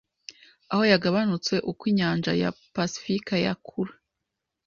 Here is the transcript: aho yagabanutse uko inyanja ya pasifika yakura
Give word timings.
aho 0.71 0.83
yagabanutse 0.91 1.53
uko 1.71 1.81
inyanja 1.91 2.31
ya 2.41 2.49
pasifika 2.73 3.33
yakura 3.45 3.93